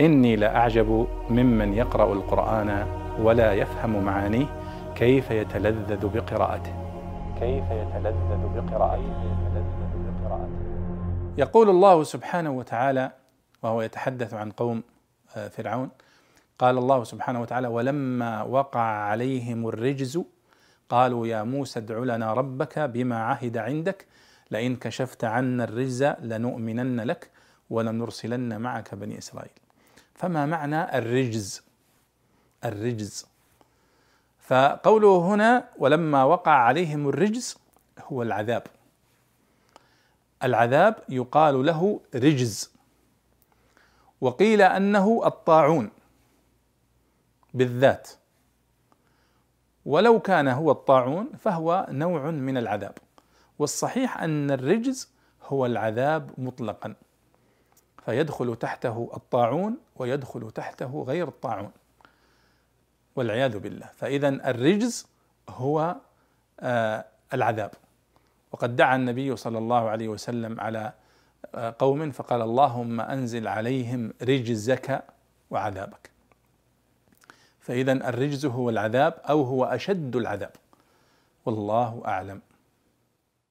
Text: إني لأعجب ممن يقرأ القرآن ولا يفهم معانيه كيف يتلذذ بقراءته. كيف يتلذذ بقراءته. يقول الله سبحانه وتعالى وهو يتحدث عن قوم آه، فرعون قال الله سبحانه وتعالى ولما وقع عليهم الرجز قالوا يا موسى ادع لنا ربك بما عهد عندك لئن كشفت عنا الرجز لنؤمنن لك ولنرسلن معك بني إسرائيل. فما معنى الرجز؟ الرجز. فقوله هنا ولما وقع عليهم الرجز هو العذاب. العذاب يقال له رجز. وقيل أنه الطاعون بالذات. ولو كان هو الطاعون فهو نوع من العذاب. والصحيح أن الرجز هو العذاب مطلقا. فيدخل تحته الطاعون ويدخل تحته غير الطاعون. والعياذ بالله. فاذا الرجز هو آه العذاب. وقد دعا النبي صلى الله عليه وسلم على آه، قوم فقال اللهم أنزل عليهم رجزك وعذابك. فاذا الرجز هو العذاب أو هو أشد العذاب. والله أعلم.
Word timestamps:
إني 0.00 0.36
لأعجب 0.36 1.06
ممن 1.30 1.74
يقرأ 1.74 2.12
القرآن 2.12 2.86
ولا 3.20 3.52
يفهم 3.52 4.04
معانيه 4.04 4.46
كيف 4.94 5.30
يتلذذ 5.30 6.08
بقراءته. 6.08 6.72
كيف 7.40 7.64
يتلذذ 7.70 8.42
بقراءته. 8.56 9.38
يقول 11.38 11.70
الله 11.70 12.02
سبحانه 12.02 12.50
وتعالى 12.50 13.10
وهو 13.62 13.82
يتحدث 13.82 14.34
عن 14.34 14.50
قوم 14.50 14.82
آه، 15.36 15.48
فرعون 15.48 15.90
قال 16.58 16.78
الله 16.78 17.04
سبحانه 17.04 17.40
وتعالى 17.40 17.68
ولما 17.68 18.42
وقع 18.42 18.80
عليهم 18.80 19.68
الرجز 19.68 20.22
قالوا 20.88 21.26
يا 21.26 21.42
موسى 21.42 21.78
ادع 21.78 21.98
لنا 21.98 22.34
ربك 22.34 22.78
بما 22.78 23.18
عهد 23.22 23.56
عندك 23.56 24.06
لئن 24.50 24.76
كشفت 24.76 25.24
عنا 25.24 25.64
الرجز 25.64 26.04
لنؤمنن 26.04 27.00
لك 27.00 27.30
ولنرسلن 27.70 28.60
معك 28.60 28.94
بني 28.94 29.18
إسرائيل. 29.18 29.67
فما 30.18 30.46
معنى 30.46 30.98
الرجز؟ 30.98 31.62
الرجز. 32.64 33.26
فقوله 34.38 35.18
هنا 35.18 35.68
ولما 35.78 36.24
وقع 36.24 36.52
عليهم 36.52 37.08
الرجز 37.08 37.56
هو 37.98 38.22
العذاب. 38.22 38.62
العذاب 40.42 40.94
يقال 41.08 41.66
له 41.66 42.00
رجز. 42.14 42.72
وقيل 44.20 44.62
أنه 44.62 45.22
الطاعون 45.24 45.90
بالذات. 47.54 48.10
ولو 49.86 50.20
كان 50.20 50.48
هو 50.48 50.70
الطاعون 50.70 51.30
فهو 51.38 51.86
نوع 51.90 52.30
من 52.30 52.56
العذاب. 52.56 52.98
والصحيح 53.58 54.22
أن 54.22 54.50
الرجز 54.50 55.08
هو 55.42 55.66
العذاب 55.66 56.30
مطلقا. 56.38 56.94
فيدخل 58.08 58.56
تحته 58.56 59.10
الطاعون 59.16 59.76
ويدخل 59.96 60.50
تحته 60.50 61.04
غير 61.08 61.28
الطاعون. 61.28 61.70
والعياذ 63.16 63.58
بالله. 63.58 63.86
فاذا 63.96 64.28
الرجز 64.28 65.06
هو 65.48 65.96
آه 66.60 67.04
العذاب. 67.34 67.70
وقد 68.52 68.76
دعا 68.76 68.96
النبي 68.96 69.36
صلى 69.36 69.58
الله 69.58 69.88
عليه 69.88 70.08
وسلم 70.08 70.60
على 70.60 70.92
آه، 71.54 71.74
قوم 71.78 72.10
فقال 72.10 72.42
اللهم 72.42 73.00
أنزل 73.00 73.48
عليهم 73.48 74.12
رجزك 74.22 75.04
وعذابك. 75.50 76.10
فاذا 77.60 77.92
الرجز 77.92 78.46
هو 78.46 78.70
العذاب 78.70 79.14
أو 79.28 79.42
هو 79.42 79.64
أشد 79.64 80.16
العذاب. 80.16 80.52
والله 81.46 82.02
أعلم. 82.06 82.40